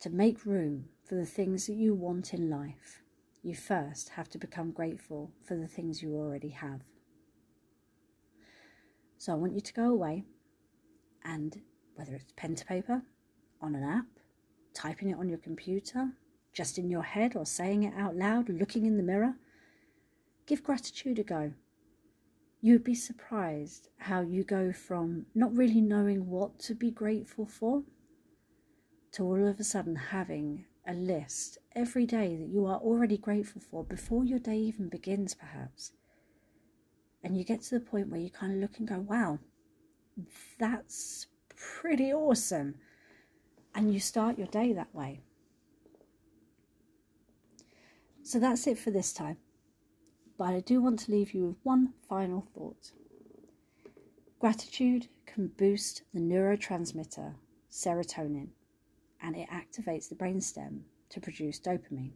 To 0.00 0.10
make 0.10 0.44
room 0.44 0.86
for 1.04 1.14
the 1.14 1.26
things 1.26 1.66
that 1.66 1.74
you 1.74 1.94
want 1.94 2.34
in 2.34 2.50
life 2.50 3.00
you 3.42 3.54
first 3.54 4.08
have 4.08 4.28
to 4.30 4.38
become 4.38 4.70
grateful 4.70 5.30
for 5.46 5.54
the 5.54 5.66
things 5.66 6.02
you 6.02 6.14
already 6.14 6.48
have. 6.48 6.80
So 9.18 9.32
I 9.32 9.36
want 9.36 9.52
you 9.52 9.60
to 9.60 9.72
go 9.74 9.90
away 9.90 10.24
and 11.24 11.60
whether 11.94 12.14
it's 12.14 12.32
pen 12.36 12.54
to 12.54 12.64
paper, 12.64 13.02
on 13.60 13.74
an 13.74 13.84
app, 13.84 14.06
typing 14.74 15.10
it 15.10 15.18
on 15.18 15.28
your 15.28 15.38
computer, 15.38 16.08
just 16.54 16.78
in 16.78 16.88
your 16.88 17.02
head 17.02 17.36
or 17.36 17.44
saying 17.44 17.82
it 17.82 17.92
out 17.98 18.16
loud, 18.16 18.48
looking 18.48 18.86
in 18.86 18.96
the 18.96 19.02
mirror, 19.02 19.34
give 20.46 20.62
gratitude 20.62 21.18
a 21.18 21.24
go. 21.24 21.52
You 22.60 22.72
would 22.74 22.84
be 22.84 22.94
surprised 22.94 23.88
how 23.98 24.22
you 24.22 24.44
go 24.44 24.72
from 24.72 25.26
not 25.34 25.54
really 25.54 25.82
knowing 25.82 26.30
what 26.30 26.58
to 26.60 26.74
be 26.74 26.90
grateful 26.90 27.44
for 27.44 27.82
to 29.12 29.22
all 29.22 29.46
of 29.46 29.60
a 29.60 29.64
sudden 29.64 29.96
having 29.96 30.64
a 30.86 30.94
list 30.94 31.58
every 31.74 32.06
day 32.06 32.36
that 32.36 32.48
you 32.48 32.66
are 32.66 32.78
already 32.78 33.18
grateful 33.18 33.60
for 33.60 33.84
before 33.84 34.24
your 34.24 34.38
day 34.38 34.56
even 34.56 34.88
begins, 34.88 35.34
perhaps. 35.34 35.92
And 37.22 37.36
you 37.36 37.44
get 37.44 37.62
to 37.62 37.78
the 37.78 37.84
point 37.84 38.08
where 38.08 38.20
you 38.20 38.30
kind 38.30 38.52
of 38.52 38.58
look 38.58 38.78
and 38.78 38.88
go, 38.88 38.98
wow, 38.98 39.38
that's 40.58 41.26
pretty 41.56 42.12
awesome. 42.12 42.76
And 43.74 43.92
you 43.92 44.00
start 44.00 44.38
your 44.38 44.46
day 44.46 44.72
that 44.72 44.94
way. 44.94 45.20
So 48.24 48.38
that's 48.38 48.66
it 48.66 48.78
for 48.78 48.90
this 48.90 49.12
time. 49.12 49.36
But 50.38 50.54
I 50.54 50.60
do 50.60 50.80
want 50.80 50.98
to 51.00 51.10
leave 51.10 51.34
you 51.34 51.46
with 51.46 51.56
one 51.62 51.92
final 52.08 52.46
thought. 52.54 52.90
Gratitude 54.40 55.08
can 55.26 55.48
boost 55.48 56.02
the 56.14 56.20
neurotransmitter 56.20 57.34
serotonin 57.70 58.48
and 59.22 59.36
it 59.36 59.48
activates 59.50 60.08
the 60.08 60.14
brainstem 60.14 60.80
to 61.10 61.20
produce 61.20 61.60
dopamine. 61.60 62.12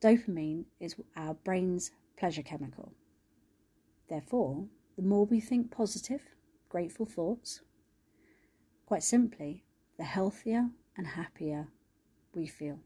Dopamine 0.00 0.66
is 0.78 0.94
our 1.16 1.34
brain's 1.34 1.90
pleasure 2.16 2.42
chemical. 2.42 2.92
Therefore, 4.08 4.66
the 4.94 5.02
more 5.02 5.26
we 5.26 5.40
think 5.40 5.72
positive, 5.72 6.22
grateful 6.68 7.06
thoughts, 7.06 7.60
quite 8.86 9.02
simply, 9.02 9.64
the 9.98 10.04
healthier 10.04 10.70
and 10.96 11.08
happier 11.08 11.66
we 12.32 12.46
feel. 12.46 12.78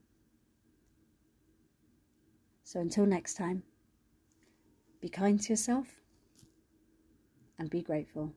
So 2.71 2.79
until 2.79 3.05
next 3.05 3.35
time, 3.35 3.65
be 5.01 5.09
kind 5.09 5.41
to 5.41 5.49
yourself 5.53 5.89
and 7.59 7.69
be 7.69 7.83
grateful. 7.83 8.33